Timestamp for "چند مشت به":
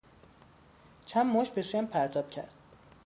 1.05-1.61